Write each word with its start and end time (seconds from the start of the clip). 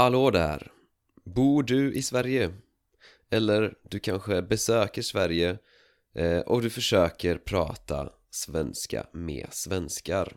Hallå 0.00 0.30
där! 0.30 0.72
Bor 1.24 1.62
du 1.62 1.94
i 1.94 2.02
Sverige? 2.02 2.54
Eller 3.30 3.74
du 3.82 3.98
kanske 3.98 4.42
besöker 4.42 5.02
Sverige 5.02 5.58
eh, 6.14 6.38
och 6.38 6.62
du 6.62 6.70
försöker 6.70 7.38
prata 7.38 8.12
svenska 8.30 9.06
med 9.12 9.46
svenskar 9.50 10.36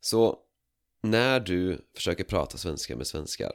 Så 0.00 0.38
när 1.02 1.40
du 1.40 1.86
försöker 1.94 2.24
prata 2.24 2.58
svenska 2.58 2.96
med 2.96 3.06
svenskar 3.06 3.52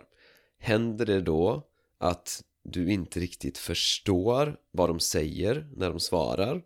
Händer 0.59 1.05
det 1.05 1.21
då 1.21 1.67
att 1.97 2.43
du 2.63 2.91
inte 2.91 3.19
riktigt 3.19 3.57
förstår 3.57 4.57
vad 4.71 4.89
de 4.89 4.99
säger 4.99 5.67
när 5.75 5.89
de 5.89 5.99
svarar? 5.99 6.65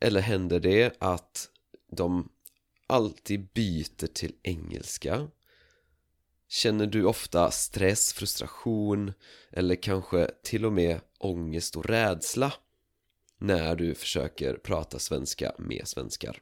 Eller 0.00 0.20
händer 0.20 0.60
det 0.60 0.96
att 0.98 1.50
de 1.92 2.28
alltid 2.86 3.48
byter 3.52 4.06
till 4.06 4.32
engelska? 4.42 5.28
Känner 6.48 6.86
du 6.86 7.04
ofta 7.04 7.50
stress, 7.50 8.12
frustration 8.12 9.12
eller 9.50 9.74
kanske 9.74 10.30
till 10.42 10.64
och 10.64 10.72
med 10.72 11.00
ångest 11.18 11.76
och 11.76 11.86
rädsla 11.86 12.52
när 13.38 13.76
du 13.76 13.94
försöker 13.94 14.54
prata 14.54 14.98
svenska 14.98 15.52
med 15.58 15.88
svenskar? 15.88 16.38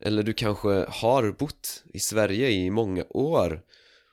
Eller 0.00 0.22
du 0.22 0.32
kanske 0.32 0.86
har 0.88 1.32
bott 1.32 1.84
i 1.94 1.98
Sverige 1.98 2.50
i 2.50 2.70
många 2.70 3.04
år 3.10 3.64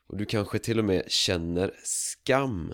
och 0.07 0.17
du 0.17 0.25
kanske 0.25 0.59
till 0.59 0.79
och 0.79 0.85
med 0.85 1.11
känner 1.11 1.73
skam 1.83 2.73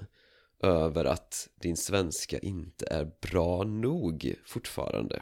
över 0.64 1.06
att 1.06 1.50
din 1.56 1.78
svenska 1.78 2.40
inte 2.40 2.86
är 2.86 3.12
bra 3.22 3.64
nog 3.64 4.36
fortfarande. 4.46 5.22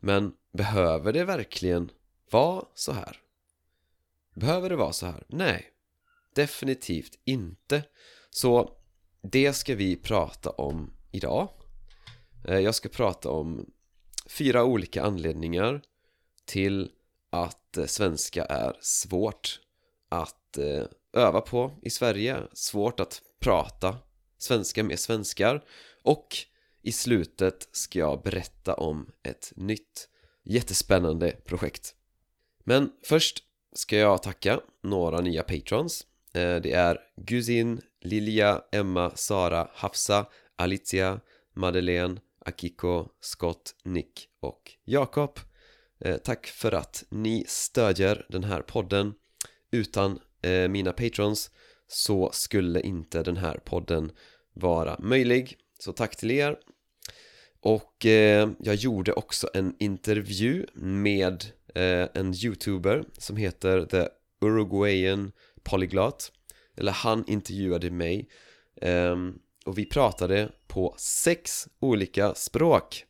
Men 0.00 0.32
behöver 0.52 1.12
det 1.12 1.24
verkligen 1.24 1.90
vara 2.30 2.64
så 2.74 2.92
här? 2.92 3.20
Behöver 4.38 4.68
det 4.68 4.76
vara 4.76 4.92
så 4.92 5.06
här? 5.06 5.24
Nej, 5.28 5.66
definitivt 6.34 7.18
inte. 7.24 7.82
Så 8.30 8.76
det 9.22 9.52
ska 9.52 9.74
vi 9.74 9.96
prata 9.96 10.50
om 10.50 10.94
idag. 11.12 11.48
Eh, 12.44 12.58
jag 12.58 12.74
ska 12.74 12.88
prata 12.88 13.30
om 13.30 13.70
fyra 14.26 14.64
olika 14.64 15.02
anledningar 15.02 15.82
till 16.44 16.90
att 17.30 17.76
eh, 17.76 17.86
svenska 17.86 18.44
är 18.44 18.76
svårt 18.80 19.60
att 20.08 20.58
eh, 20.58 20.84
öva 21.12 21.40
på 21.40 21.78
i 21.82 21.90
Sverige, 21.90 22.36
svårt 22.52 23.00
att 23.00 23.22
prata 23.40 23.96
svenska 24.38 24.84
med 24.84 24.98
svenskar 24.98 25.64
och 26.02 26.36
i 26.82 26.92
slutet 26.92 27.68
ska 27.72 27.98
jag 27.98 28.22
berätta 28.22 28.74
om 28.74 29.10
ett 29.22 29.52
nytt 29.56 30.08
jättespännande 30.44 31.30
projekt. 31.30 31.94
Men 32.64 32.92
först 33.04 33.44
ska 33.78 33.96
jag 33.96 34.22
tacka 34.22 34.60
några 34.82 35.20
nya 35.20 35.42
patrons. 35.42 36.06
Eh, 36.34 36.56
det 36.56 36.72
är 36.72 36.98
Guzin, 37.16 37.80
Lilja, 38.00 38.62
Emma, 38.72 39.12
Sara, 39.14 39.70
Hafsa, 39.74 40.26
Alicia, 40.56 41.20
Madeleine, 41.54 42.20
Akiko, 42.44 43.08
Scott, 43.20 43.74
Nick 43.84 44.28
och 44.40 44.72
Jakob. 44.84 45.38
Eh, 46.00 46.16
tack 46.16 46.46
för 46.46 46.72
att 46.72 47.04
ni 47.08 47.44
stödjer 47.48 48.26
den 48.28 48.44
här 48.44 48.62
podden. 48.62 49.14
Utan 49.70 50.20
eh, 50.42 50.68
mina 50.68 50.92
patrons 50.92 51.50
så 51.88 52.30
skulle 52.32 52.80
inte 52.80 53.22
den 53.22 53.36
här 53.36 53.58
podden 53.64 54.12
vara 54.54 54.96
möjlig. 54.98 55.56
Så 55.78 55.92
tack 55.92 56.16
till 56.16 56.30
er. 56.30 56.58
Och 57.60 58.04
jag 58.58 58.74
gjorde 58.74 59.12
också 59.12 59.50
en 59.54 59.74
intervju 59.78 60.66
med 60.74 61.44
Eh, 61.78 62.08
en 62.14 62.34
youtuber 62.34 63.04
som 63.18 63.36
heter 63.36 63.86
The 63.86 64.08
Uruguayan 64.40 65.32
Polyglot. 65.62 66.32
Eller 66.76 66.92
han 66.92 67.24
intervjuade 67.26 67.90
mig 67.90 68.28
eh, 68.80 69.16
och 69.64 69.78
vi 69.78 69.86
pratade 69.86 70.52
på 70.66 70.94
sex 70.98 71.68
olika 71.80 72.34
språk. 72.34 73.04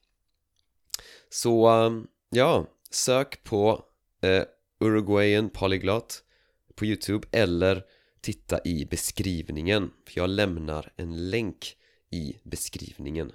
Så 1.31 1.69
ehm, 1.69 2.07
ja, 2.31 2.67
sök 2.91 3.45
på 3.45 3.85
eh, 4.23 4.43
Uruguayan 4.81 5.51
Polyglot 5.51 6.23
på 6.75 6.87
youtube 6.87 7.29
eller 7.33 7.85
titta 8.21 8.61
i 8.65 8.85
beskrivningen 8.91 9.91
för 10.07 10.21
jag 10.21 10.31
lämnar 10.31 10.93
en 10.97 11.31
länk 11.31 11.77
i 12.11 12.37
beskrivningen. 12.43 13.33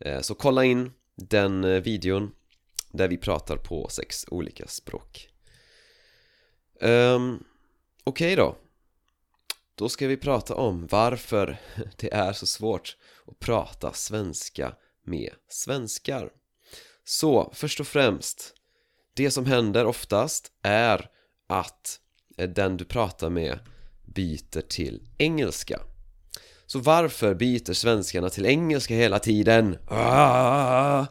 Eh, 0.00 0.20
så 0.20 0.34
kolla 0.34 0.64
in 0.64 0.90
den 1.16 1.64
eh, 1.64 1.82
videon 1.82 2.30
där 2.92 3.08
vi 3.08 3.16
pratar 3.16 3.56
på 3.56 3.88
sex 3.88 4.24
olika 4.28 4.66
språk 4.66 5.28
um, 6.80 7.44
Okej 8.04 8.32
okay 8.32 8.36
då 8.36 8.56
Då 9.74 9.88
ska 9.88 10.06
vi 10.06 10.16
prata 10.16 10.54
om 10.54 10.86
varför 10.90 11.60
det 11.96 12.14
är 12.14 12.32
så 12.32 12.46
svårt 12.46 12.96
att 13.26 13.38
prata 13.38 13.92
svenska 13.92 14.74
med 15.04 15.30
svenskar 15.48 16.30
Så 17.04 17.52
först 17.54 17.80
och 17.80 17.86
främst 17.86 18.54
Det 19.14 19.30
som 19.30 19.46
händer 19.46 19.86
oftast 19.86 20.52
är 20.62 21.10
att 21.46 22.00
eh, 22.38 22.48
den 22.48 22.76
du 22.76 22.84
pratar 22.84 23.30
med 23.30 23.58
byter 24.04 24.60
till 24.60 25.08
engelska 25.18 25.80
Så 26.66 26.78
varför 26.78 27.34
byter 27.34 27.72
svenskarna 27.72 28.30
till 28.30 28.46
engelska 28.46 28.94
hela 28.94 29.18
tiden? 29.18 29.78
Ah! 29.88 31.06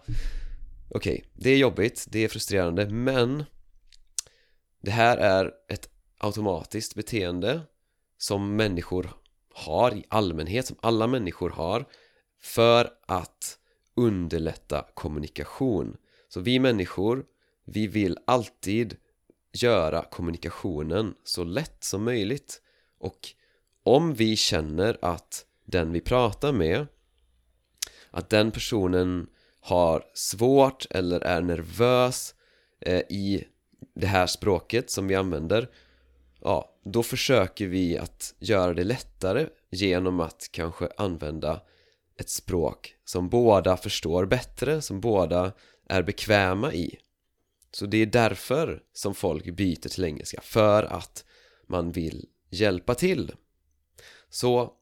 Okej, 0.93 1.13
okay, 1.13 1.25
det 1.33 1.49
är 1.49 1.57
jobbigt, 1.57 2.05
det 2.09 2.19
är 2.19 2.27
frustrerande, 2.27 2.89
men 2.89 3.43
det 4.81 4.91
här 4.91 5.17
är 5.17 5.51
ett 5.67 5.89
automatiskt 6.17 6.95
beteende 6.95 7.61
som 8.17 8.55
människor 8.55 9.09
har 9.53 9.93
i 9.93 10.05
allmänhet, 10.09 10.67
som 10.67 10.77
alla 10.81 11.07
människor 11.07 11.49
har 11.49 11.85
för 12.41 12.89
att 13.05 13.57
underlätta 13.95 14.85
kommunikation. 14.93 15.97
Så 16.29 16.39
vi 16.39 16.59
människor, 16.59 17.25
vi 17.65 17.87
vill 17.87 18.17
alltid 18.25 18.97
göra 19.53 20.03
kommunikationen 20.03 21.15
så 21.23 21.43
lätt 21.43 21.83
som 21.83 22.03
möjligt 22.03 22.61
och 22.99 23.29
om 23.83 24.13
vi 24.13 24.35
känner 24.35 24.97
att 25.01 25.45
den 25.65 25.91
vi 25.91 26.01
pratar 26.01 26.53
med 26.53 26.87
att 28.09 28.29
den 28.29 28.51
personen 28.51 29.27
har 29.61 30.03
svårt 30.13 30.85
eller 30.89 31.21
är 31.21 31.41
nervös 31.41 32.35
eh, 32.79 33.01
i 33.09 33.47
det 33.95 34.07
här 34.07 34.27
språket 34.27 34.89
som 34.89 35.07
vi 35.07 35.15
använder 35.15 35.69
Ja, 36.43 36.75
då 36.83 37.03
försöker 37.03 37.67
vi 37.67 37.97
att 37.97 38.33
göra 38.39 38.73
det 38.73 38.83
lättare 38.83 39.47
genom 39.69 40.19
att 40.19 40.49
kanske 40.51 40.89
använda 40.97 41.61
ett 42.17 42.29
språk 42.29 42.95
som 43.05 43.29
båda 43.29 43.77
förstår 43.77 44.25
bättre, 44.25 44.81
som 44.81 45.01
båda 45.01 45.51
är 45.89 46.03
bekväma 46.03 46.73
i. 46.73 46.97
Så 47.71 47.85
det 47.85 47.97
är 47.97 48.05
därför 48.05 48.83
som 48.93 49.15
folk 49.15 49.45
byter 49.45 49.89
till 49.89 50.03
engelska, 50.03 50.41
för 50.41 50.83
att 50.83 51.25
man 51.67 51.91
vill 51.91 52.25
hjälpa 52.49 52.95
till. 52.95 53.31
Så 54.29 54.73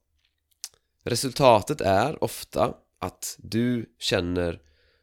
resultatet 1.03 1.81
är 1.81 2.23
ofta 2.23 2.73
att 2.99 3.35
du 3.39 3.95
känner 3.99 4.61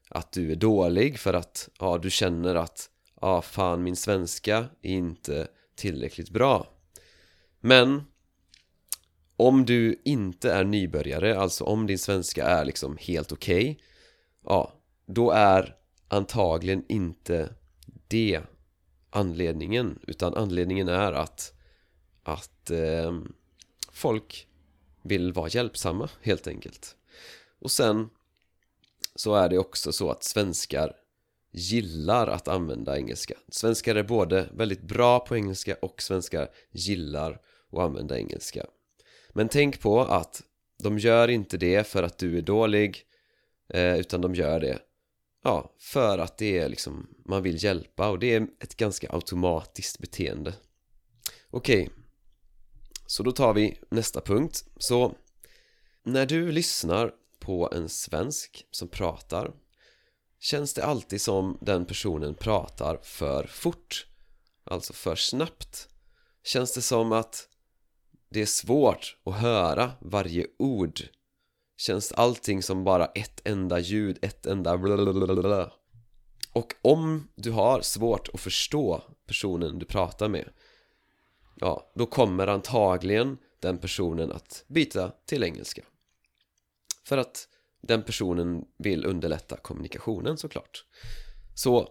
att 0.09 0.33
du 0.33 0.53
är 0.53 0.57
dålig 0.57 1.19
för 1.19 1.35
att 1.35 1.69
ja, 1.79 1.99
du 1.99 2.11
känner 2.11 2.55
att 2.55 2.91
ja, 3.21 3.43
fan 3.43 3.83
min 3.83 3.97
svenska 3.97 4.57
är 4.83 4.91
inte 4.91 5.49
tillräckligt 5.75 6.31
bra. 6.31 6.67
Men 7.61 8.03
om 9.37 9.65
du 9.65 10.03
inte 10.05 10.53
är 10.53 10.65
nybörjare, 10.65 11.39
alltså 11.39 11.65
om 11.65 11.87
din 11.87 11.99
svenska 11.99 12.47
är 12.47 12.65
liksom 12.65 12.97
helt 13.01 13.33
okej 13.33 13.71
okay, 13.71 13.85
ja, 14.45 14.73
då 15.07 15.31
är 15.31 15.77
antagligen 16.09 16.85
inte 16.89 17.55
det 18.09 18.41
anledningen 19.11 19.99
utan 20.07 20.35
anledningen 20.35 20.89
är 20.89 21.13
att 21.13 21.53
att 22.23 22.71
eh, 22.71 23.21
folk 23.93 24.49
vill 25.03 25.33
vara 25.33 25.49
hjälpsamma 25.49 26.09
helt 26.23 26.47
enkelt. 26.47 26.97
Och 27.59 27.71
sen 27.71 28.11
så 29.17 29.35
är 29.35 29.49
det 29.49 29.59
också 29.59 29.93
så 29.93 30.11
att 30.11 30.25
svenskar 30.25 30.93
gillar 31.53 32.27
att 32.27 32.49
använda 32.49 32.97
engelska. 32.97 33.35
Svenskar 33.49 33.95
är 33.95 34.03
både 34.03 34.49
väldigt 34.53 34.83
bra 34.83 35.21
på 35.21 35.37
engelska 35.37 35.77
och 35.83 36.03
svenskar 36.03 36.49
gillar 36.71 37.41
att 37.73 37.79
använda 37.79 38.19
engelska. 38.19 38.67
Men 39.33 39.49
tänk 39.49 39.81
på 39.81 40.01
att 40.01 40.43
de 40.83 40.99
gör 40.99 41.29
inte 41.29 41.57
det 41.57 41.87
för 41.87 42.03
att 42.03 42.19
du 42.19 42.39
är 42.39 42.43
dålig 42.43 43.03
eh, 43.69 43.99
Utan 43.99 44.21
de 44.21 44.35
gör 44.35 44.61
det 44.61 44.79
Ja, 45.45 45.75
för 45.79 46.19
att 46.19 46.39
det 46.39 46.59
är 46.59 46.69
liksom 46.69 47.07
Man 47.25 47.43
vill 47.43 47.65
hjälpa 47.65 48.09
och 48.09 48.19
det 48.19 48.35
är 48.35 48.47
ett 48.61 48.77
ganska 48.77 49.13
automatiskt 49.13 49.99
beteende. 49.99 50.55
Okej 51.51 51.83
okay. 51.83 51.95
Så 53.07 53.23
då 53.23 53.33
tar 53.33 53.55
vi 53.55 53.79
nästa 53.89 54.21
punkt. 54.21 54.65
Så 54.77 55.15
När 56.03 56.27
du 56.27 56.53
lyssnar 56.53 57.13
på 57.47 57.69
en 57.73 57.89
svensk 57.89 58.67
som 58.71 58.89
pratar 58.89 59.51
känns 60.41 60.75
det 60.75 60.85
alltid 60.85 61.21
som 61.21 61.59
den 61.61 61.87
personen 61.87 62.35
pratar 62.35 62.99
för 63.03 63.47
fort 63.47 64.07
alltså 64.65 64.93
för 64.93 65.17
snabbt. 65.17 65.89
Känns 66.45 66.75
det 66.75 66.83
som 66.83 67.13
att 67.13 67.49
det 68.31 68.43
är 68.43 68.47
svårt 68.47 69.17
att 69.25 69.35
höra 69.35 69.93
varje 70.01 70.47
ord? 70.59 71.01
Känns 71.77 72.13
allting 72.13 72.63
som 72.63 72.85
bara 72.85 73.07
ett 73.07 73.41
enda 73.45 73.79
ljud, 73.79 74.19
ett 74.23 74.47
enda 74.47 74.79
blablabla. 74.79 75.73
Och 76.53 76.75
om 76.83 77.29
du 77.35 77.51
har 77.51 77.81
svårt 77.81 78.29
att 78.35 78.41
förstå 78.41 79.03
personen 79.27 79.79
du 79.79 79.87
pratar 79.87 80.29
med 80.29 80.49
Ja, 81.55 81.93
då 81.95 82.07
kommer 82.07 82.47
antagligen 82.47 83.39
den 83.61 83.79
personen 83.79 84.33
att 84.33 84.65
byta 84.69 85.13
till 85.27 85.45
engelska. 85.45 85.83
För 87.07 87.19
att 87.19 87.49
den 87.81 88.03
personen 88.03 88.65
vill 88.79 89.07
underlätta 89.07 89.57
kommunikationen 89.57 90.37
såklart. 90.37 90.85
Så 91.55 91.89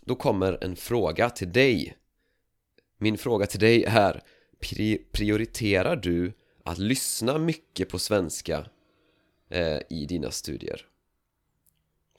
då 0.00 0.14
kommer 0.14 0.64
en 0.64 0.76
fråga 0.76 1.30
till 1.30 1.52
dig. 1.52 1.96
Min 2.98 3.18
fråga 3.18 3.46
till 3.46 3.60
dig 3.60 3.84
är 3.84 4.22
Prioriterar 5.12 5.96
du 5.96 6.32
att 6.64 6.78
lyssna 6.78 7.38
mycket 7.38 7.88
på 7.88 7.98
svenska 7.98 8.66
eh, 9.50 9.80
i 9.90 10.06
dina 10.08 10.30
studier? 10.30 10.86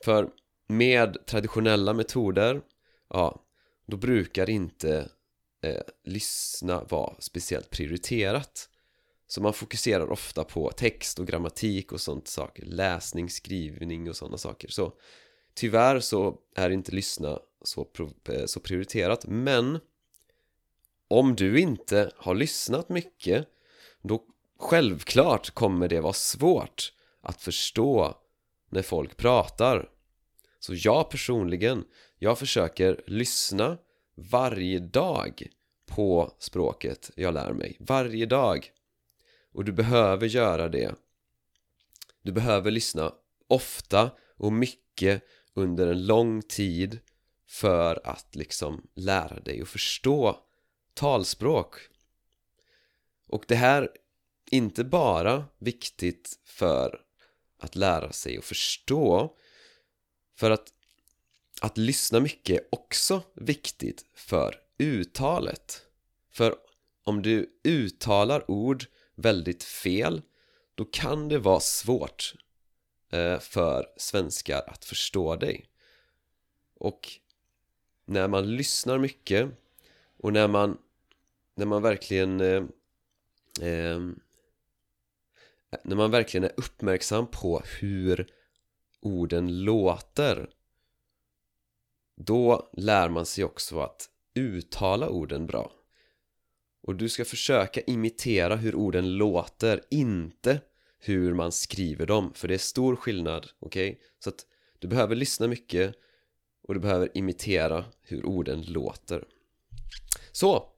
För 0.03 0.29
med 0.67 1.25
traditionella 1.25 1.93
metoder 1.93 2.61
Ja, 3.09 3.45
då 3.85 3.97
brukar 3.97 4.49
inte 4.49 5.09
eh, 5.61 5.81
lyssna 6.03 6.83
vara 6.83 7.15
speciellt 7.19 7.69
prioriterat 7.69 8.69
så 9.35 9.41
man 9.41 9.53
fokuserar 9.53 10.11
ofta 10.11 10.43
på 10.43 10.71
text 10.71 11.19
och 11.19 11.27
grammatik 11.27 11.91
och 11.91 12.01
sånt 12.01 12.27
saker 12.27 12.65
Läsning, 12.65 13.29
skrivning 13.29 14.09
och 14.09 14.15
sådana 14.15 14.37
saker. 14.37 14.67
Så 14.67 14.93
tyvärr 15.53 15.99
så 15.99 16.37
är 16.55 16.69
inte 16.69 16.91
lyssna 16.91 17.39
så, 17.61 17.87
eh, 18.29 18.45
så 18.45 18.59
prioriterat. 18.59 19.25
Men 19.25 19.79
om 21.07 21.35
du 21.35 21.59
inte 21.59 22.11
har 22.15 22.35
lyssnat 22.35 22.89
mycket 22.89 23.47
Då 24.01 24.23
självklart 24.59 25.51
kommer 25.51 25.87
det 25.87 26.01
vara 26.01 26.13
svårt 26.13 26.93
att 27.21 27.41
förstå 27.41 28.17
när 28.69 28.81
folk 28.81 29.17
pratar. 29.17 29.89
Så 30.59 30.73
jag 30.75 31.09
personligen, 31.09 31.83
jag 32.19 32.39
försöker 32.39 33.03
lyssna 33.07 33.77
varje 34.15 34.79
dag 34.79 35.47
på 35.85 36.33
språket 36.39 37.11
jag 37.15 37.33
lär 37.33 37.53
mig. 37.53 37.77
Varje 37.79 38.25
dag 38.25 38.71
och 39.55 39.65
du 39.65 39.71
behöver 39.71 40.27
göra 40.27 40.69
det. 40.69 40.95
Du 42.21 42.31
behöver 42.31 42.71
lyssna 42.71 43.13
ofta 43.47 44.11
och 44.37 44.53
mycket 44.53 45.23
under 45.53 45.87
en 45.87 46.05
lång 46.05 46.41
tid 46.41 46.99
för 47.47 48.07
att 48.07 48.35
liksom 48.35 48.87
lära 48.93 49.39
dig 49.39 49.61
och 49.61 49.67
förstå 49.67 50.39
talspråk. 50.93 51.75
Och 53.27 53.45
det 53.47 53.55
här 53.55 53.81
är 53.81 53.89
inte 54.51 54.83
bara 54.83 55.45
viktigt 55.59 56.39
för 56.43 57.01
att 57.59 57.75
lära 57.75 58.11
sig 58.11 58.37
och 58.37 58.43
förstå 58.43 59.37
för 60.35 60.51
att 60.51 60.73
att 61.61 61.77
lyssna 61.77 62.19
mycket 62.19 62.59
är 62.59 62.67
också 62.71 63.21
viktigt 63.35 64.05
för 64.13 64.55
uttalet. 64.77 65.81
För 66.31 66.55
om 67.03 67.21
du 67.21 67.59
uttalar 67.63 68.51
ord 68.51 68.85
väldigt 69.15 69.63
fel 69.63 70.21
då 70.75 70.85
kan 70.85 71.29
det 71.29 71.39
vara 71.39 71.59
svårt 71.59 72.33
eh, 73.11 73.39
för 73.39 73.87
svenskar 73.97 74.63
att 74.67 74.85
förstå 74.85 75.35
dig. 75.35 75.65
Och 76.75 77.11
när 78.05 78.27
man 78.27 78.55
lyssnar 78.55 78.97
mycket 78.97 79.49
och 80.17 80.33
när 80.33 80.47
man 80.47 80.77
när 81.55 81.65
man 81.65 81.81
verkligen 81.81 82.41
eh, 82.41 82.63
eh, 83.61 83.99
när 85.83 85.95
man 85.95 86.11
verkligen 86.11 86.43
är 86.43 86.53
uppmärksam 86.57 87.27
på 87.27 87.61
hur 87.79 88.31
orden 89.01 89.63
låter 89.63 90.49
då 92.15 92.69
lär 92.73 93.09
man 93.09 93.25
sig 93.25 93.43
också 93.43 93.79
att 93.79 94.09
uttala 94.33 95.09
orden 95.09 95.45
bra 95.45 95.71
och 96.85 96.95
du 96.95 97.09
ska 97.09 97.25
försöka 97.25 97.81
imitera 97.81 98.55
hur 98.55 98.75
orden 98.75 99.17
låter, 99.17 99.81
inte 99.89 100.61
hur 100.99 101.33
man 101.33 101.51
skriver 101.51 102.05
dem 102.05 102.33
För 102.33 102.47
det 102.47 102.53
är 102.53 102.57
stor 102.57 102.95
skillnad, 102.95 103.47
okej? 103.59 103.89
Okay? 103.89 104.01
Så 104.19 104.29
att 104.29 104.45
du 104.79 104.87
behöver 104.87 105.15
lyssna 105.15 105.47
mycket 105.47 105.95
och 106.67 106.73
du 106.73 106.79
behöver 106.79 107.17
imitera 107.17 107.85
hur 108.01 108.25
orden 108.25 108.61
låter 108.61 109.23
Så! 110.31 110.71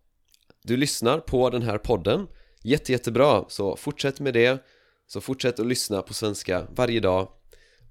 Du 0.64 0.78
lyssnar 0.78 1.20
på 1.20 1.50
den 1.50 1.62
här 1.62 1.78
podden 1.78 2.28
Jätte, 2.62 2.92
jättebra, 2.92 3.46
så 3.50 3.76
fortsätt 3.76 4.20
med 4.20 4.34
det 4.34 4.64
Så 5.08 5.22
fortsätt 5.22 5.60
att 5.60 5.68
lyssna 5.68 6.02
på 6.02 6.14
svenska 6.14 6.68
varje 6.76 7.00
dag 7.00 7.32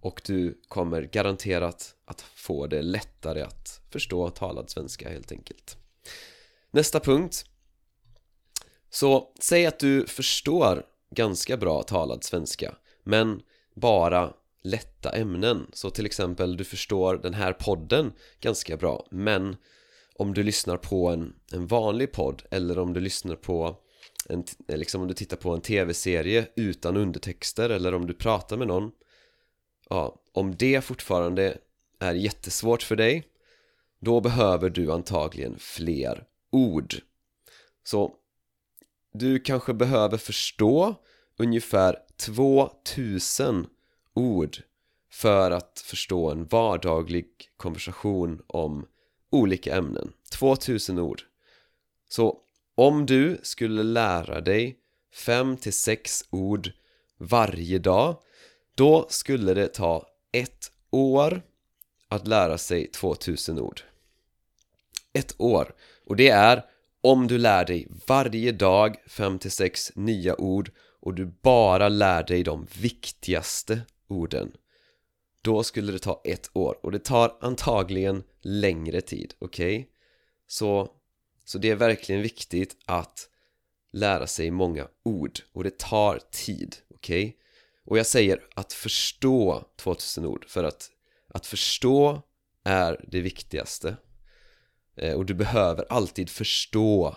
och 0.00 0.22
du 0.26 0.60
kommer 0.68 1.02
garanterat 1.02 1.94
att 2.04 2.20
få 2.20 2.66
det 2.66 2.82
lättare 2.82 3.42
att 3.42 3.80
förstå 3.90 4.30
talad 4.30 4.70
svenska 4.70 5.08
helt 5.08 5.32
enkelt 5.32 5.76
Nästa 6.70 7.00
punkt 7.00 7.44
så 8.96 9.28
säg 9.40 9.66
att 9.66 9.78
du 9.78 10.06
förstår 10.06 10.86
ganska 11.10 11.56
bra 11.56 11.82
talad 11.82 12.24
svenska 12.24 12.74
men 13.04 13.42
bara 13.74 14.34
lätta 14.62 15.10
ämnen. 15.10 15.66
Så 15.72 15.90
till 15.90 16.06
exempel 16.06 16.56
du 16.56 16.64
förstår 16.64 17.16
den 17.16 17.34
här 17.34 17.52
podden 17.52 18.12
ganska 18.40 18.76
bra 18.76 19.06
men 19.10 19.56
om 20.14 20.34
du 20.34 20.42
lyssnar 20.42 20.76
på 20.76 21.08
en, 21.08 21.34
en 21.52 21.66
vanlig 21.66 22.12
podd 22.12 22.42
eller 22.50 22.78
om 22.78 22.92
du 22.92 23.00
lyssnar 23.00 23.36
på 23.36 23.76
en, 24.28 24.44
eh, 24.68 24.76
liksom 24.76 25.02
om 25.02 25.08
du 25.08 25.14
tittar 25.14 25.36
på 25.36 25.50
en 25.50 25.60
tv-serie 25.60 26.48
utan 26.56 26.96
undertexter 26.96 27.70
eller 27.70 27.94
om 27.94 28.06
du 28.06 28.14
pratar 28.14 28.56
med 28.56 28.66
någon 28.66 28.92
ja, 29.90 30.22
om 30.32 30.56
det 30.56 30.84
fortfarande 30.84 31.58
är 32.00 32.14
jättesvårt 32.14 32.82
för 32.82 32.96
dig 32.96 33.24
då 34.00 34.20
behöver 34.20 34.70
du 34.70 34.92
antagligen 34.92 35.58
fler 35.58 36.24
ord. 36.50 36.94
Så 37.84 38.14
du 39.18 39.38
kanske 39.38 39.74
behöver 39.74 40.18
förstå 40.18 40.94
ungefär 41.38 41.96
2000 42.16 43.66
ord 44.14 44.56
för 45.10 45.50
att 45.50 45.82
förstå 45.84 46.30
en 46.30 46.46
vardaglig 46.46 47.26
konversation 47.56 48.42
om 48.46 48.86
olika 49.30 49.76
ämnen. 49.76 50.12
2000 50.30 50.98
ord. 50.98 51.22
Så 52.08 52.40
om 52.74 53.06
du 53.06 53.40
skulle 53.42 53.82
lära 53.82 54.40
dig 54.40 54.78
5-6 55.14 56.24
ord 56.30 56.72
varje 57.18 57.78
dag 57.78 58.22
då 58.74 59.06
skulle 59.08 59.54
det 59.54 59.68
ta 59.68 60.06
ett 60.32 60.72
år 60.90 61.42
att 62.08 62.26
lära 62.26 62.58
sig 62.58 62.86
2000 62.86 63.58
ord. 63.58 63.80
Ett 65.12 65.34
år. 65.38 65.74
Och 66.06 66.16
det 66.16 66.28
är 66.28 66.64
om 67.06 67.26
du 67.26 67.38
lär 67.38 67.64
dig 67.64 67.88
varje 68.06 68.52
dag 68.52 68.96
5-6 69.08 69.92
nya 69.94 70.40
ord 70.40 70.70
och 71.00 71.14
du 71.14 71.26
bara 71.42 71.88
lär 71.88 72.24
dig 72.24 72.42
de 72.42 72.66
viktigaste 72.80 73.80
orden 74.08 74.52
då 75.42 75.62
skulle 75.62 75.92
det 75.92 75.98
ta 75.98 76.22
ett 76.24 76.50
år 76.52 76.78
och 76.82 76.92
det 76.92 77.04
tar 77.04 77.36
antagligen 77.40 78.24
längre 78.40 79.00
tid, 79.00 79.34
okej? 79.38 79.76
Okay? 79.76 79.90
Så, 80.46 80.90
så 81.44 81.58
det 81.58 81.70
är 81.70 81.76
verkligen 81.76 82.22
viktigt 82.22 82.76
att 82.86 83.28
lära 83.92 84.26
sig 84.26 84.50
många 84.50 84.88
ord 85.04 85.38
och 85.52 85.64
det 85.64 85.78
tar 85.78 86.20
tid, 86.30 86.76
okej? 86.94 87.24
Okay? 87.24 87.32
Och 87.84 87.98
jag 87.98 88.06
säger 88.06 88.40
att 88.54 88.72
förstå 88.72 89.64
2000 89.76 90.26
ord 90.26 90.44
för 90.48 90.64
att 90.64 90.90
att 91.28 91.46
förstå 91.46 92.22
är 92.64 93.04
det 93.08 93.20
viktigaste 93.20 93.96
Eh, 94.96 95.14
och 95.14 95.26
du 95.26 95.34
behöver 95.34 95.84
alltid 95.88 96.30
förstå 96.30 97.16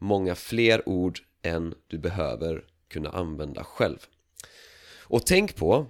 många 0.00 0.34
fler 0.34 0.88
ord 0.88 1.18
än 1.42 1.74
du 1.86 1.98
behöver 1.98 2.64
kunna 2.88 3.10
använda 3.10 3.64
själv 3.64 3.98
och 5.08 5.26
tänk 5.26 5.56
på 5.56 5.86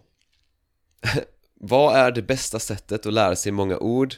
vad 1.55 1.97
är 1.97 2.11
det 2.11 2.23
bästa 2.23 2.59
sättet 2.59 3.07
att 3.07 3.13
lära 3.13 3.37
sig 3.37 3.53
många 3.53 3.79
ord? 3.79 4.15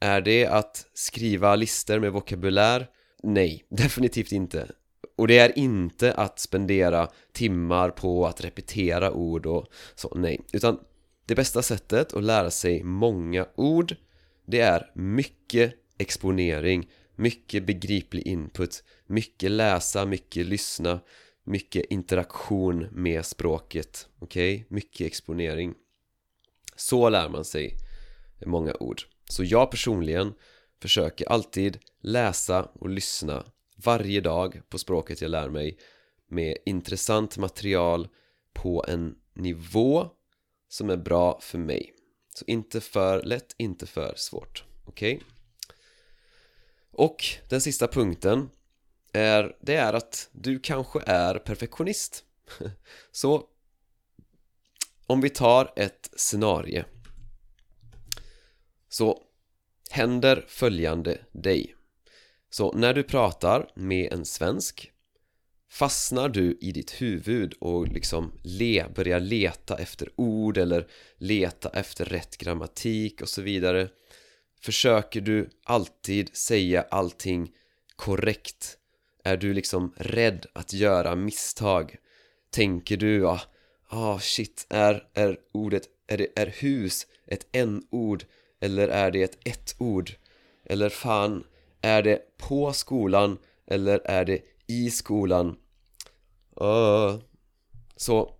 Är 0.00 0.20
det 0.20 0.46
att 0.46 0.86
skriva 0.94 1.56
listor 1.56 1.98
med 1.98 2.12
vokabulär? 2.12 2.86
Nej, 3.22 3.64
definitivt 3.70 4.32
inte 4.32 4.68
och 5.16 5.28
det 5.28 5.38
är 5.38 5.58
inte 5.58 6.12
att 6.12 6.38
spendera 6.38 7.08
timmar 7.32 7.90
på 7.90 8.26
att 8.26 8.44
repetera 8.44 9.12
ord 9.12 9.46
och 9.46 9.66
så, 9.94 10.12
nej 10.14 10.40
Utan 10.52 10.80
det 11.26 11.34
bästa 11.34 11.62
sättet 11.62 12.14
att 12.14 12.24
lära 12.24 12.50
sig 12.50 12.82
många 12.82 13.46
ord 13.54 13.96
Det 14.46 14.60
är 14.60 14.90
mycket 14.94 15.74
exponering, 15.98 16.90
mycket 17.14 17.66
begriplig 17.66 18.26
input, 18.26 18.84
mycket 19.06 19.50
läsa, 19.50 20.06
mycket 20.06 20.46
lyssna, 20.46 21.00
mycket 21.44 21.84
interaktion 21.90 22.86
med 22.92 23.26
språket, 23.26 24.08
okej? 24.18 24.54
Okay? 24.54 24.64
Mycket 24.68 25.06
exponering. 25.06 25.74
Så 26.76 27.08
lär 27.08 27.28
man 27.28 27.44
sig 27.44 27.74
många 28.46 28.74
ord. 28.80 29.02
Så 29.28 29.44
jag 29.44 29.70
personligen 29.70 30.34
försöker 30.82 31.28
alltid 31.28 31.78
läsa 32.00 32.62
och 32.62 32.88
lyssna 32.88 33.44
varje 33.76 34.20
dag 34.20 34.60
på 34.68 34.78
språket 34.78 35.20
jag 35.20 35.30
lär 35.30 35.48
mig 35.48 35.78
med 36.28 36.56
intressant 36.66 37.38
material 37.38 38.08
på 38.52 38.84
en 38.88 39.16
nivå 39.34 40.10
som 40.68 40.90
är 40.90 40.96
bra 40.96 41.38
för 41.40 41.58
mig 41.58 41.92
Så 42.34 42.44
inte 42.46 42.80
för 42.80 43.22
lätt, 43.22 43.54
inte 43.58 43.86
för 43.86 44.14
svårt, 44.16 44.64
okej? 44.84 45.14
Okay? 45.14 45.35
Och 46.96 47.24
den 47.48 47.60
sista 47.60 47.88
punkten 47.88 48.50
är, 49.12 49.56
det 49.60 49.74
är 49.74 49.92
att 49.92 50.28
du 50.32 50.58
kanske 50.58 51.00
är 51.06 51.38
perfektionist. 51.38 52.24
Så 53.12 53.44
om 55.06 55.20
vi 55.20 55.30
tar 55.30 55.72
ett 55.76 56.10
scenario. 56.16 56.84
Så 58.88 59.22
händer 59.90 60.44
följande 60.48 61.18
dig. 61.32 61.74
Så 62.50 62.72
när 62.72 62.94
du 62.94 63.02
pratar 63.02 63.72
med 63.74 64.12
en 64.12 64.24
svensk 64.24 64.92
Fastnar 65.70 66.28
du 66.28 66.58
i 66.60 66.72
ditt 66.72 67.02
huvud 67.02 67.54
och 67.60 67.88
liksom 67.88 68.32
le, 68.42 68.84
börjar 68.94 69.20
leta 69.20 69.78
efter 69.78 70.08
ord 70.16 70.58
eller 70.58 70.86
leta 71.16 71.68
efter 71.68 72.04
rätt 72.04 72.36
grammatik 72.36 73.22
och 73.22 73.28
så 73.28 73.42
vidare. 73.42 73.88
Försöker 74.60 75.20
du 75.20 75.50
alltid 75.64 76.36
säga 76.36 76.86
allting 76.90 77.52
korrekt? 77.96 78.78
Är 79.24 79.36
du 79.36 79.54
liksom 79.54 79.92
rädd 79.96 80.46
att 80.52 80.72
göra 80.72 81.16
misstag? 81.16 81.96
Tänker 82.50 82.96
du, 82.96 83.26
ah, 83.26 83.40
ah 83.88 84.18
shit, 84.18 84.66
är, 84.68 85.04
är 85.14 85.36
ordet, 85.52 85.82
är, 86.06 86.18
det, 86.18 86.38
är 86.38 86.46
hus 86.46 87.06
ett 87.26 87.46
n-ord? 87.52 88.24
Eller 88.60 88.88
är 88.88 89.10
det 89.10 89.22
ett 89.22 89.38
ett-ord? 89.44 90.10
Eller 90.64 90.88
fan, 90.88 91.44
är 91.80 92.02
det 92.02 92.38
på 92.38 92.72
skolan? 92.72 93.38
Eller 93.66 94.00
är 94.04 94.24
det 94.24 94.42
i 94.66 94.90
skolan? 94.90 95.56
Uh, 96.60 97.18
så 97.96 98.34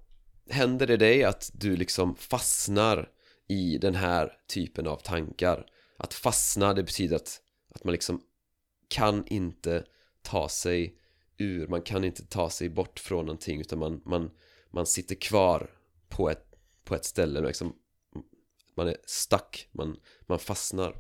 händer 0.50 0.86
det 0.86 0.96
dig 0.96 1.24
att 1.24 1.50
du 1.54 1.76
liksom 1.76 2.16
fastnar 2.16 3.08
i 3.48 3.78
den 3.78 3.94
här 3.94 4.32
typen 4.48 4.86
av 4.86 4.96
tankar 4.96 5.66
att 5.96 6.14
fastna, 6.14 6.74
det 6.74 6.82
betyder 6.82 7.16
att, 7.16 7.40
att 7.74 7.84
man 7.84 7.92
liksom 7.92 8.22
kan 8.88 9.26
inte 9.26 9.84
ta 10.22 10.48
sig 10.48 10.98
ur, 11.38 11.66
man 11.66 11.82
kan 11.82 12.04
inte 12.04 12.26
ta 12.26 12.50
sig 12.50 12.68
bort 12.68 12.98
från 13.00 13.26
någonting 13.26 13.60
utan 13.60 13.78
man, 13.78 14.02
man, 14.04 14.30
man 14.70 14.86
sitter 14.86 15.14
kvar 15.14 15.70
på 16.08 16.30
ett, 16.30 16.44
på 16.84 16.94
ett 16.94 17.04
ställe. 17.04 17.40
Liksom, 17.40 17.76
man 18.74 18.88
är 18.88 18.96
stuck, 19.06 19.68
man, 19.72 19.96
man 20.26 20.38
fastnar. 20.38 20.96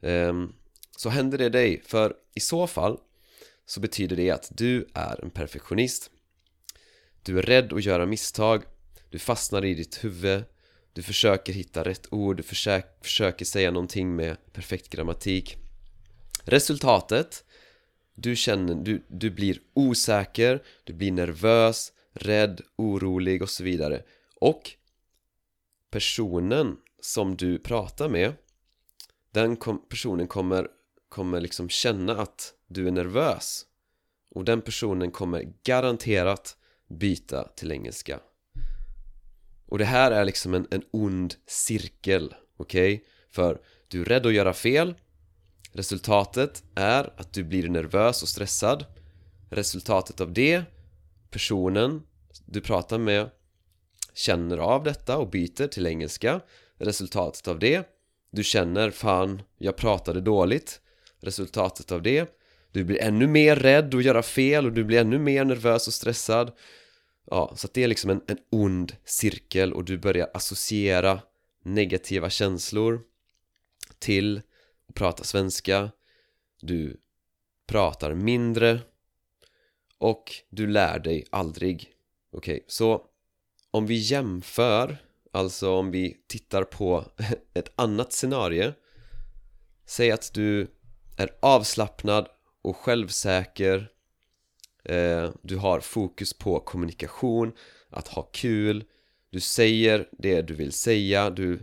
Um, 0.00 0.54
Så 0.96 1.08
händer 1.08 1.38
det 1.38 1.48
dig, 1.48 1.82
för 1.82 2.16
i 2.34 2.40
så 2.40 2.66
fall 2.66 3.00
så 3.66 3.80
betyder 3.80 4.16
det 4.16 4.30
att 4.30 4.48
du 4.56 4.88
är 4.94 5.24
en 5.24 5.30
perfektionist. 5.30 6.10
Du 7.22 7.38
är 7.38 7.42
rädd 7.42 7.72
att 7.72 7.84
göra 7.84 8.06
misstag. 8.06 8.64
Du 9.10 9.18
fastnar 9.18 9.64
i 9.64 9.74
ditt 9.74 10.04
huvud. 10.04 10.44
Du 10.94 11.02
försöker 11.02 11.52
hitta 11.52 11.84
rätt 11.84 12.12
ord, 12.12 12.36
du 12.36 12.42
försöker, 12.42 12.90
försöker 13.02 13.44
säga 13.44 13.70
någonting 13.70 14.16
med 14.16 14.52
perfekt 14.52 14.88
grammatik. 14.88 15.56
Resultatet? 16.44 17.44
Du 18.14 18.36
känner, 18.36 18.74
du, 18.74 19.04
du 19.08 19.30
blir 19.30 19.58
osäker, 19.74 20.62
du 20.84 20.92
blir 20.92 21.12
nervös, 21.12 21.92
rädd, 22.12 22.60
orolig 22.76 23.42
och 23.42 23.50
så 23.50 23.64
vidare. 23.64 24.02
Och 24.40 24.70
personen 25.90 26.76
som 27.00 27.36
du 27.36 27.58
pratar 27.58 28.08
med 28.08 28.32
Den 29.30 29.56
kom, 29.56 29.88
personen 29.88 30.28
kommer, 30.28 30.68
kommer 31.08 31.40
liksom 31.40 31.68
känna 31.68 32.12
att 32.12 32.54
du 32.66 32.86
är 32.86 32.90
nervös. 32.90 33.66
Och 34.30 34.44
den 34.44 34.60
personen 34.60 35.10
kommer 35.10 35.52
garanterat 35.62 36.56
byta 36.88 37.48
till 37.48 37.72
engelska. 37.72 38.20
Och 39.66 39.78
det 39.78 39.84
här 39.84 40.10
är 40.10 40.24
liksom 40.24 40.54
en, 40.54 40.66
en 40.70 40.82
ond 40.90 41.34
cirkel, 41.46 42.34
okej? 42.56 42.94
Okay? 42.94 43.06
För 43.30 43.60
du 43.88 44.00
är 44.00 44.04
rädd 44.04 44.26
att 44.26 44.34
göra 44.34 44.52
fel 44.52 44.94
Resultatet 45.72 46.62
är 46.74 47.12
att 47.16 47.32
du 47.32 47.44
blir 47.44 47.68
nervös 47.68 48.22
och 48.22 48.28
stressad 48.28 48.84
Resultatet 49.50 50.20
av 50.20 50.32
det 50.32 50.62
Personen 51.30 52.02
du 52.46 52.60
pratar 52.60 52.98
med 52.98 53.30
känner 54.14 54.58
av 54.58 54.84
detta 54.84 55.18
och 55.18 55.30
byter 55.30 55.66
till 55.66 55.86
engelska 55.86 56.40
Resultatet 56.78 57.48
av 57.48 57.58
det 57.58 57.88
Du 58.30 58.44
känner 58.44 58.90
fan, 58.90 59.42
jag 59.58 59.76
pratade 59.76 60.20
dåligt 60.20 60.80
Resultatet 61.20 61.92
av 61.92 62.02
det 62.02 62.36
Du 62.72 62.84
blir 62.84 63.02
ännu 63.02 63.26
mer 63.26 63.56
rädd 63.56 63.94
att 63.94 64.04
göra 64.04 64.22
fel 64.22 64.66
och 64.66 64.72
du 64.72 64.84
blir 64.84 65.00
ännu 65.00 65.18
mer 65.18 65.44
nervös 65.44 65.86
och 65.86 65.94
stressad 65.94 66.52
Ja, 67.30 67.52
så 67.56 67.66
att 67.66 67.74
det 67.74 67.84
är 67.84 67.88
liksom 67.88 68.10
en, 68.10 68.20
en 68.26 68.38
ond 68.50 68.96
cirkel 69.04 69.72
och 69.72 69.84
du 69.84 69.98
börjar 69.98 70.30
associera 70.34 71.20
negativa 71.62 72.30
känslor 72.30 73.02
till 73.98 74.42
att 74.88 74.94
prata 74.94 75.24
svenska. 75.24 75.90
Du 76.60 77.00
pratar 77.66 78.14
mindre 78.14 78.80
och 79.98 80.32
du 80.50 80.66
lär 80.66 80.98
dig 80.98 81.26
aldrig. 81.30 81.92
Okej, 82.32 82.54
okay, 82.54 82.64
så 82.66 83.06
om 83.70 83.86
vi 83.86 83.94
jämför, 83.94 84.96
alltså 85.32 85.74
om 85.74 85.90
vi 85.90 86.16
tittar 86.26 86.64
på 86.64 87.04
ett 87.54 87.72
annat 87.74 88.12
scenario. 88.12 88.72
Säg 89.86 90.10
att 90.10 90.30
du 90.34 90.66
är 91.16 91.30
avslappnad 91.42 92.28
och 92.62 92.76
självsäker 92.76 93.93
Eh, 94.84 95.30
du 95.42 95.56
har 95.56 95.80
fokus 95.80 96.32
på 96.32 96.60
kommunikation, 96.60 97.52
att 97.90 98.08
ha 98.08 98.22
kul. 98.22 98.84
Du 99.30 99.40
säger 99.40 100.08
det 100.18 100.42
du 100.42 100.54
vill 100.54 100.72
säga, 100.72 101.30
du 101.30 101.58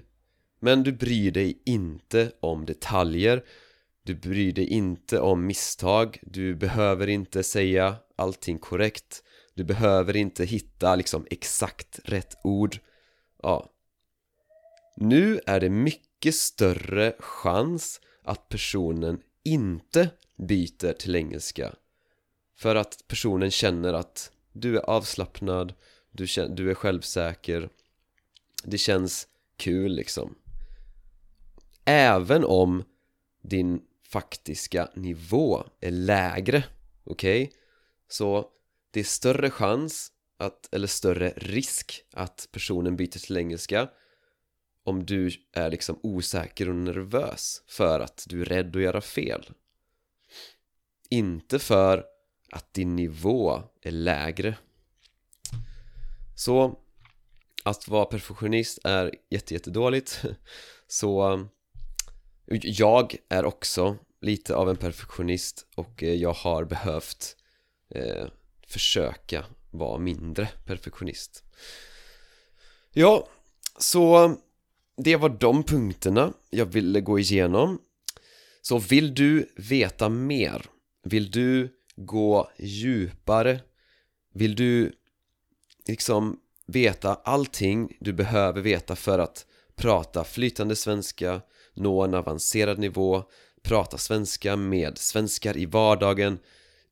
Men 0.59 0.83
du 0.83 0.91
bryr 0.91 1.31
dig 1.31 1.61
inte 1.65 2.31
om 2.39 2.65
detaljer. 2.65 3.43
Du 4.03 4.15
bryr 4.15 4.51
dig 4.51 4.67
inte 4.67 5.19
om 5.19 5.45
misstag. 5.45 6.19
Du 6.21 6.55
behöver 6.55 7.07
inte 7.07 7.43
säga 7.43 7.95
allting 8.15 8.59
korrekt. 8.59 9.23
Du 9.53 9.63
behöver 9.63 10.15
inte 10.15 10.45
hitta 10.45 10.95
liksom 10.95 11.27
exakt 11.29 11.99
rätt 12.03 12.35
ord. 12.43 12.77
Ja. 13.43 13.69
Nu 14.95 15.39
är 15.45 15.59
det 15.59 15.69
mycket 15.69 16.35
större 16.35 17.13
chans 17.19 18.01
att 18.23 18.49
personen 18.49 19.21
inte 19.43 20.09
byter 20.37 20.93
till 20.93 21.15
engelska. 21.15 21.73
För 22.61 22.75
att 22.75 23.03
personen 23.07 23.51
känner 23.51 23.93
att 23.93 24.31
du 24.53 24.77
är 24.77 24.81
avslappnad 24.81 25.73
Du, 26.11 26.27
känner, 26.27 26.55
du 26.55 26.69
är 26.69 26.73
självsäker 26.73 27.69
Det 28.63 28.77
känns 28.77 29.27
kul 29.57 29.95
liksom 29.95 30.35
Även 31.85 32.45
om 32.45 32.83
din 33.41 33.81
faktiska 34.03 34.89
nivå 34.95 35.63
är 35.79 35.91
lägre 35.91 36.63
Okej? 37.03 37.43
Okay? 37.43 37.57
Så 38.07 38.49
det 38.91 38.99
är 38.99 39.03
större 39.03 39.49
chans 39.49 40.11
att, 40.37 40.73
eller 40.73 40.87
större 40.87 41.33
risk 41.35 42.05
att 42.13 42.49
personen 42.51 42.95
byter 42.95 43.19
till 43.19 43.37
engelska 43.37 43.89
om 44.83 45.05
du 45.05 45.31
är 45.53 45.71
liksom 45.71 45.99
osäker 46.03 46.69
och 46.69 46.75
nervös 46.75 47.63
för 47.67 47.99
att 47.99 48.25
du 48.27 48.41
är 48.41 48.45
rädd 48.45 48.75
att 48.75 48.81
göra 48.81 49.01
fel 49.01 49.49
inte 51.09 51.59
för 51.59 52.05
att 52.51 52.73
din 52.73 52.95
nivå 52.95 53.63
är 53.81 53.91
lägre. 53.91 54.57
Så 56.35 56.79
att 57.63 57.87
vara 57.87 58.05
perfektionist 58.05 58.79
är 58.83 59.15
jättejättedåligt 59.29 60.21
så 60.87 61.39
jag 62.61 63.15
är 63.29 63.45
också 63.45 63.97
lite 64.21 64.55
av 64.55 64.69
en 64.69 64.77
perfektionist 64.77 65.65
och 65.75 66.03
eh, 66.03 66.13
jag 66.13 66.33
har 66.33 66.63
behövt 66.63 67.35
eh, 67.95 68.27
försöka 68.67 69.45
vara 69.71 69.97
mindre 69.97 70.49
perfektionist. 70.65 71.43
Ja, 72.93 73.27
så 73.77 74.35
det 74.97 75.15
var 75.15 75.29
de 75.29 75.63
punkterna 75.63 76.33
jag 76.49 76.65
ville 76.65 77.01
gå 77.01 77.19
igenom. 77.19 77.81
Så 78.61 78.77
vill 78.77 79.15
du 79.15 79.53
veta 79.55 80.09
mer? 80.09 80.65
Vill 81.03 81.31
du 81.31 81.69
gå 81.95 82.49
djupare? 82.57 83.59
Vill 84.33 84.55
du 84.55 84.93
liksom 85.87 86.39
veta 86.67 87.15
allting 87.15 87.97
du 87.99 88.13
behöver 88.13 88.61
veta 88.61 88.95
för 88.95 89.19
att 89.19 89.45
prata 89.75 90.23
flytande 90.23 90.75
svenska, 90.75 91.41
nå 91.73 92.03
en 92.03 92.13
avancerad 92.13 92.79
nivå, 92.79 93.23
prata 93.63 93.97
svenska 93.97 94.55
med 94.55 94.97
svenskar 94.97 95.57
i 95.57 95.65
vardagen 95.65 96.39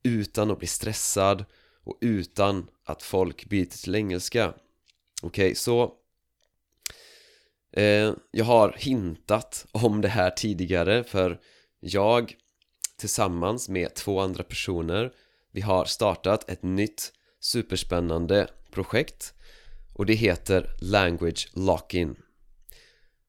utan 0.02 0.50
att 0.50 0.58
bli 0.58 0.68
stressad 0.68 1.44
och 1.84 1.98
utan 2.00 2.70
att 2.84 3.02
folk 3.02 3.48
byter 3.48 3.82
till 3.82 3.94
engelska 3.94 4.54
Okej, 5.22 5.46
okay, 5.46 5.54
så 5.54 5.92
eh, 7.72 8.12
Jag 8.30 8.44
har 8.44 8.76
hintat 8.78 9.66
om 9.72 10.00
det 10.00 10.08
här 10.08 10.30
tidigare 10.30 11.04
för 11.04 11.40
jag 11.80 12.34
tillsammans 13.00 13.68
med 13.68 13.94
två 13.94 14.20
andra 14.20 14.42
personer. 14.42 15.12
Vi 15.52 15.60
har 15.60 15.84
startat 15.84 16.50
ett 16.50 16.62
nytt 16.62 17.12
superspännande 17.40 18.48
projekt 18.70 19.34
och 19.94 20.06
det 20.06 20.14
heter 20.14 20.70
Language 20.80 21.48
Lock-In. 21.52 22.16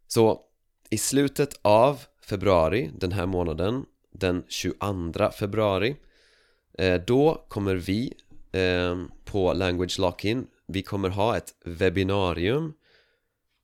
Så 0.08 0.42
i 0.90 0.98
slutet 0.98 1.60
av 1.62 2.04
februari 2.22 2.92
den 3.00 3.12
här 3.12 3.26
månaden 3.26 3.86
den 4.14 4.44
22 4.48 5.32
februari 5.32 5.96
eh, 6.78 7.02
då 7.08 7.46
kommer 7.50 7.76
vi 7.76 8.14
eh, 8.52 9.04
på 9.26 9.54
Language 9.54 10.00
Lock-In. 10.00 10.48
Vi 10.68 10.84
kommer 10.84 11.10
ha 11.10 11.38
ett 11.38 11.54
webbinarium 11.66 12.74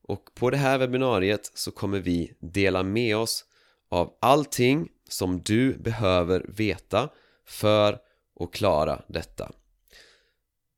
och 0.03 0.29
på 0.35 0.49
det 0.49 0.57
här 0.57 0.77
webbinariet 0.77 1.51
så 1.53 1.71
kommer 1.71 1.99
vi 1.99 2.33
dela 2.39 2.83
med 2.83 3.17
oss 3.17 3.45
av 3.89 4.17
allting 4.21 4.89
som 5.09 5.41
du 5.41 5.77
behöver 5.77 6.45
veta 6.47 7.09
för 7.45 7.99
att 8.39 8.51
klara 8.51 9.01
detta. 9.07 9.51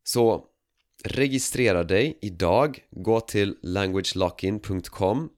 Så 0.04 0.46
registrera 1.04 1.84
dig 1.84 2.18
idag, 2.22 2.84
gå 2.92 3.20
till 3.20 3.58
languagelockin.com 3.62 5.30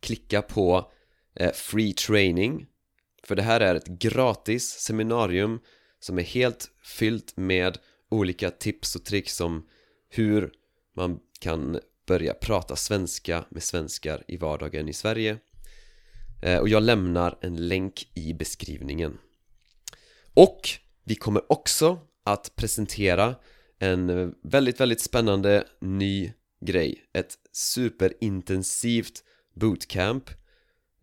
Klicka 0.00 0.42
på 0.42 0.92
eh, 1.34 1.52
Free 1.52 1.92
Training. 1.92 2.66
För 3.24 3.36
det 3.36 3.42
här 3.42 3.60
är 3.60 3.74
ett 3.74 3.86
gratis 3.86 4.70
seminarium 4.70 5.60
som 6.00 6.18
är 6.18 6.22
helt 6.22 6.70
fyllt 6.82 7.36
med 7.36 7.78
olika 8.10 8.50
tips 8.50 8.96
och 8.96 9.04
tricks 9.04 9.40
om 9.40 9.68
hur 10.08 10.52
man 10.96 11.20
kan 11.40 11.80
börja 12.06 12.34
prata 12.34 12.76
svenska 12.76 13.44
med 13.50 13.62
svenskar 13.62 14.24
i 14.28 14.36
vardagen 14.36 14.88
i 14.88 14.92
Sverige. 14.92 15.38
Eh, 16.42 16.58
och 16.58 16.68
jag 16.68 16.82
lämnar 16.82 17.38
en 17.40 17.68
länk 17.68 18.08
i 18.14 18.34
beskrivningen. 18.34 19.18
Och 20.34 20.68
vi 21.04 21.14
kommer 21.14 21.52
också 21.52 21.98
att 22.24 22.56
presentera 22.56 23.34
en 23.78 24.34
väldigt, 24.42 24.80
väldigt 24.80 25.00
spännande 25.00 25.64
ny 25.80 26.32
grej. 26.60 27.04
Ett 27.12 27.38
superintensivt 27.52 29.24
bootcamp. 29.54 30.30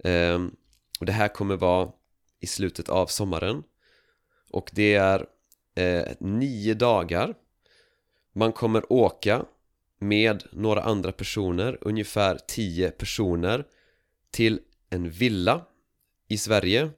Ehm, 0.03 0.55
och 1.00 1.05
det 1.05 1.12
här 1.12 1.27
kommer 1.27 1.55
vara 1.55 1.91
i 2.39 2.48
slutet 2.48 2.89
av 2.89 3.08
sommaren. 3.08 3.63
Och 4.51 4.69
det 4.74 4.96
är 4.96 5.25
eh, 5.75 6.08
nio 6.19 6.74
dagar. 6.74 7.36
Man 8.34 8.51
kommer 8.51 8.93
åka 8.93 9.46
med 10.00 10.43
några 10.51 10.81
andra 10.81 11.12
personer, 11.12 11.77
ungefär 11.81 12.39
tio 12.48 12.91
personer 12.91 13.65
till 14.31 14.60
en 14.89 15.10
villa 15.10 15.65
i 16.27 16.38
Sverige 16.38 16.89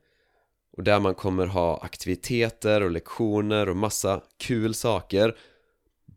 och 0.78 0.84
där 0.84 1.00
man 1.00 1.16
kommer 1.16 1.46
ha 1.46 1.80
aktiviteter 1.82 2.82
och 2.82 2.92
lektioner 2.92 3.70
och 3.70 3.78
massa 3.78 4.24
kul 4.38 4.74
saker 4.74 5.38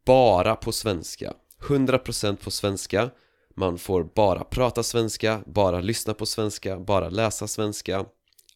bara 0.05 0.57
på 0.57 0.73
svenska. 0.73 1.35
100% 1.61 2.37
på 2.37 2.51
svenska. 2.51 3.11
Man 3.57 3.79
får 3.79 4.05
bara 4.15 4.45
prata 4.45 4.83
svenska, 4.83 5.43
bara 5.47 5.81
lyssna 5.81 6.15
på 6.15 6.27
svenska, 6.27 6.79
bara 6.79 7.09
läsa 7.09 7.49
svenska. 7.49 8.07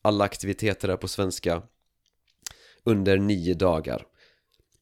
Alla 0.02 0.24
aktiviteter 0.24 0.88
är 0.88 0.96
på 0.96 1.08
svenska 1.08 1.62
under 2.84 3.18
nio 3.18 3.54
dagar. 3.54 4.06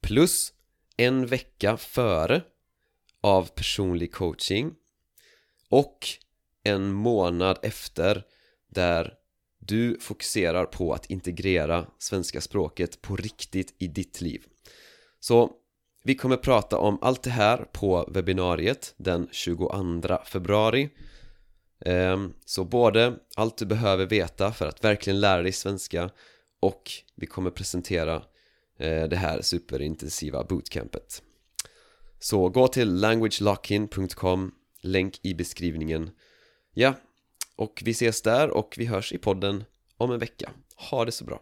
Plus 0.01 0.53
en 0.97 1.27
vecka 1.27 1.77
före 1.77 2.43
av 3.21 3.49
personlig 3.55 4.13
coaching 4.13 4.75
och 5.69 6.09
en 6.67 6.93
månad 6.93 7.59
efter 7.63 8.25
där 8.69 9.15
du 9.59 9.99
fokuserar 10.01 10.65
på 10.65 10.93
att 10.93 11.07
integrera 11.07 11.87
svenska 11.99 12.41
språket 12.41 13.03
på 13.03 13.17
riktigt 13.17 13.75
i 13.79 13.87
ditt 13.87 14.21
liv. 14.21 14.45
Så 15.21 15.51
vi 16.05 16.15
kommer 16.15 16.37
prata 16.37 16.79
om 16.79 16.99
allt 17.03 17.23
det 17.23 17.31
här 17.31 17.57
på 17.73 18.09
webbinariet 18.15 18.95
den 18.97 19.29
22 19.33 20.19
februari. 20.25 20.91
Ehm, 21.85 22.33
så 22.45 22.65
både 22.65 23.19
allt 23.37 23.59
du 23.59 23.67
behöver 23.67 24.07
veta 24.07 24.53
för 24.53 24.67
att 24.67 24.85
verkligen 24.85 25.21
lära 25.21 25.43
dig 25.43 25.53
svenska 25.53 26.11
och 26.61 26.93
vi 27.15 27.27
kommer 27.27 27.51
presentera 27.51 28.15
eh, 28.79 29.05
det 29.09 29.17
här 29.17 29.43
superintensiva 29.43 30.45
bootcampet. 30.45 31.23
Så 32.19 32.49
gå 32.49 32.69
till 32.69 32.95
languagelockin.com 32.95 34.53
Länk 34.81 35.21
i 35.23 35.35
beskrivningen. 35.35 36.11
Ja, 36.79 36.95
och 37.57 37.83
vi 37.85 37.91
ses 37.91 38.23
där 38.23 38.51
och 38.51 38.75
vi 38.79 38.87
hörs 38.87 39.13
i 39.13 39.19
podden 39.19 39.65
om 39.97 40.11
en 40.11 40.19
vecka. 40.19 40.51
Ha 40.77 41.05
det 41.05 41.13
så 41.13 41.25
bra. 41.25 41.41